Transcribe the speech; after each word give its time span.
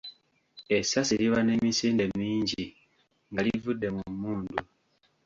Essasi 0.77 1.13
liba 1.21 1.39
n'emisinde 1.43 2.05
mingi 2.19 2.65
nga 3.31 3.41
livudde 3.45 3.87
mu 3.95 4.03
mmundu. 4.11 4.57